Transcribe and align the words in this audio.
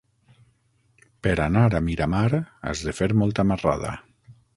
Per 1.27 1.33
anar 1.43 1.65
a 1.79 1.81
Miramar 1.89 2.39
has 2.39 2.81
de 2.87 2.95
fer 3.01 3.09
molta 3.25 3.47
marrada. 3.51 3.93